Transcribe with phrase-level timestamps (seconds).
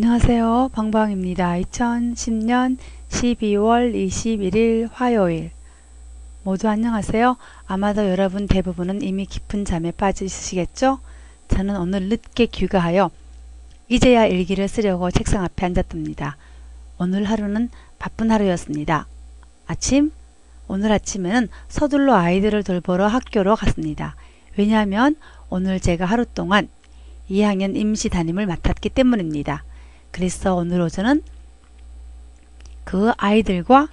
[0.00, 0.70] 안녕하세요.
[0.74, 1.54] 방방입니다.
[1.54, 2.76] 2010년
[3.08, 5.50] 12월 21일 화요일
[6.44, 7.36] 모두 안녕하세요.
[7.66, 11.00] 아마도 여러분 대부분은 이미 깊은 잠에 빠져 있으시겠죠?
[11.48, 13.10] 저는 오늘 늦게 귀가하여
[13.88, 16.36] 이제야 일기를 쓰려고 책상 앞에 앉았답니다.
[16.98, 17.68] 오늘 하루는
[17.98, 19.08] 바쁜 하루였습니다.
[19.66, 20.12] 아침?
[20.68, 24.14] 오늘 아침에는 서둘러 아이들을 돌보러 학교로 갔습니다.
[24.56, 25.16] 왜냐하면
[25.50, 26.68] 오늘 제가 하루 동안
[27.28, 29.64] 2학년 임시 담임을 맡았기 때문입니다.
[30.10, 31.22] 그래서 오늘 오전은
[32.84, 33.88] 그 아이들과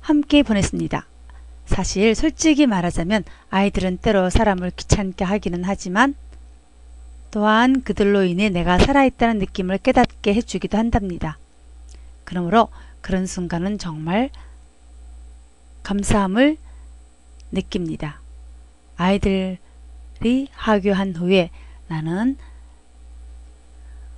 [0.00, 1.06] 함께 보냈습니다.
[1.66, 6.14] 사실 솔직히 말하자면 아이들은 때로 사람을 귀찮게 하기는 하지만
[7.30, 11.38] 또한 그들로 인해 내가 살아있다는 느낌을 깨닫게 해주기도 한답니다.
[12.24, 12.68] 그러므로
[13.00, 14.30] 그런 순간은 정말
[15.82, 16.58] 감사함을
[17.50, 18.20] 느낍니다.
[18.96, 19.58] 아이들이
[20.52, 21.50] 하교한 후에
[21.88, 22.36] 나는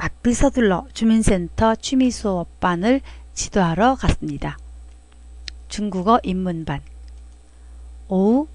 [0.05, 3.01] 바삐 서둘러 주민센터 취미수업반을
[3.33, 4.59] 지도하러 갔습니다.
[5.69, 6.83] 중국어 입문반
[8.09, 8.47] 오후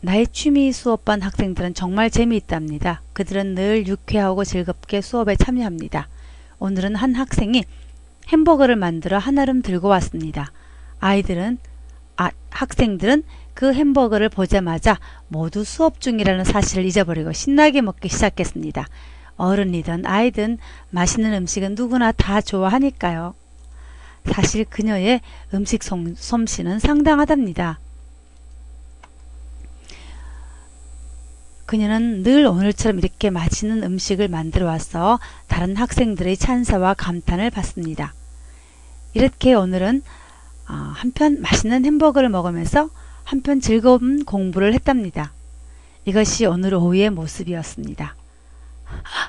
[0.00, 3.02] 나의 취미 수업반 학생들은 정말 재미있답니다.
[3.12, 6.08] 그들은 늘 유쾌하고 즐겁게 수업에 참여합니다.
[6.58, 7.64] 오늘은 한 학생이
[8.28, 10.52] 햄버거를 만들어 한아름 들고 왔습니다.
[11.00, 11.58] 아이들은
[12.16, 13.24] 아, 학생들은
[13.54, 18.86] 그 햄버거를 보자마자 모두 수업 중이라는 사실을 잊어버리고 신나게 먹기 시작했습니다.
[19.36, 20.58] 어른이든 아이든
[20.90, 23.34] 맛있는 음식은 누구나 다 좋아하니까요.
[24.32, 25.20] 사실 그녀의
[25.52, 27.78] 음식 솜씨는 상당하답니다.
[31.66, 35.18] 그녀는 늘 오늘처럼 이렇게 맛있는 음식을 만들어 와서
[35.48, 38.14] 다른 학생들의 찬사와 감탄을 받습니다.
[39.14, 40.02] 이렇게 오늘은
[40.68, 42.90] 어, 한편 맛있는 햄버거를 먹으면서
[43.24, 45.32] 한편 즐거운 공부를 했답니다.
[46.04, 48.14] 이것이 오늘 오후의 모습이었습니다.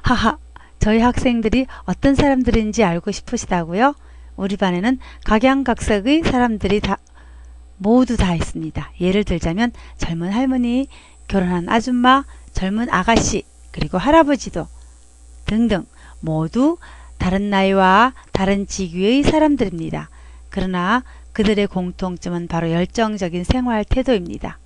[0.04, 0.38] 하하,
[0.80, 3.96] 저희 학생들이 어떤 사람들인지 알고 싶으시다고요?
[4.36, 6.98] 우리 반에는 각양각색의 사람들이 다
[7.78, 8.92] 모두 다 있습니다.
[9.00, 10.88] 예를 들자면 젊은 할머니,
[11.28, 12.24] 결혼한 아줌마,
[12.54, 14.68] 젊은 아가씨, 그리고 할아버지도
[15.46, 15.86] 등등
[16.20, 16.78] 모두
[17.18, 20.10] 다른 나이와 다른 직위의 사람들입니다.
[20.50, 21.04] 그러나
[21.36, 24.58] 그들의 공통점은 바로 열정적인 생활 태도입니다.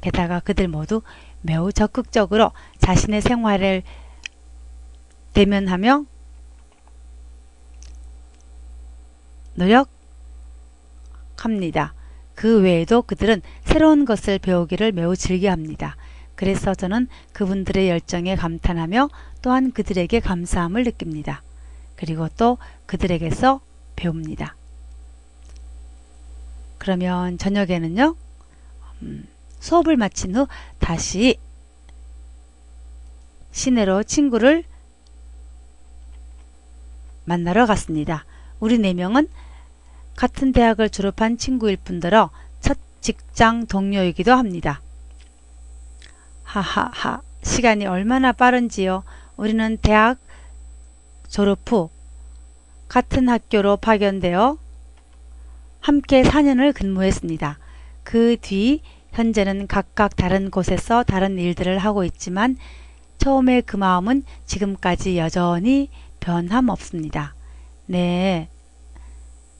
[0.00, 1.02] 게다가 그들 모두
[1.42, 3.82] 매우 적극적으로 자신의 생활을
[5.34, 6.06] 대면하며
[11.36, 11.92] 노력합니다.
[12.34, 15.96] 그 외에도 그들은 새로운 것을 배우기를 매우 즐겨합니다.
[16.34, 19.10] 그래서 저는 그분들의 열정에 감탄하며
[19.42, 21.42] 또한 그들에게 감사함을 느낍니다.
[21.94, 22.56] 그리고 또
[22.86, 23.60] 그들에게서
[23.96, 24.56] 배웁니다.
[26.86, 28.14] 그러면 저녁에는요.
[29.02, 29.26] 음,
[29.58, 30.46] 수업을 마친 후
[30.78, 31.36] 다시
[33.50, 34.62] 시내로 친구를
[37.24, 38.24] 만나러 갔습니다.
[38.60, 39.28] 우리 네 명은
[40.14, 42.30] 같은 대학을 졸업한 친구일 뿐더러
[42.60, 44.80] 첫 직장 동료이기도 합니다.
[46.44, 49.02] 하하하 시간이 얼마나 빠른지요.
[49.36, 50.18] 우리는 대학
[51.28, 51.90] 졸업 후
[52.86, 54.58] 같은 학교로 파견되어
[55.86, 57.58] 함께 4년을 근무했습니다.
[58.02, 58.82] 그 뒤
[59.12, 62.56] 현재는 각각 다른 곳에서 다른 일들을 하고 있지만
[63.18, 65.88] 처음에 그 마음은 지금까지 여전히
[66.18, 67.36] 변함없습니다.
[67.86, 68.48] 네.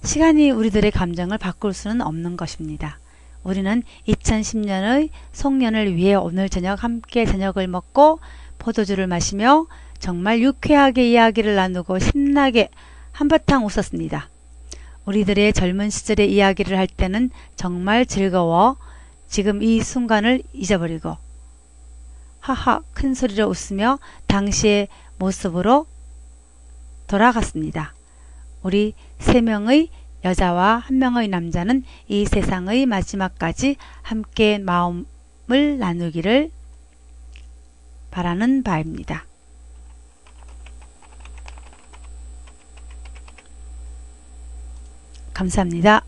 [0.03, 2.98] 시간이 우리들의 감정을 바꿀 수는 없는 것입니다.
[3.44, 8.19] 우리는 2010년의 송년을 위해 오늘 저녁 함께 저녁을 먹고
[8.59, 9.66] 포도주를 마시며
[10.00, 12.70] 정말 유쾌하게 이야기를 나누고 신나게
[13.12, 14.28] 한바탕 웃었습니다.
[15.06, 18.77] 우리들의 젊은 시절의 이야기를 할 때는 정말 즐거워
[19.28, 21.17] 지금 이 순간을 잊어버리고
[22.41, 25.87] 하하 큰 소리로 웃으며 당시의 모습으로
[27.06, 27.95] 돌아갔습니다.
[28.62, 29.89] 우리 세 명의
[30.25, 36.50] 여자와 한 명의 남자는 이 세상의 마지막까지 함께 마음을 나누기를
[38.11, 39.25] 바라는 바입니다.
[45.36, 46.06] 감사합니다.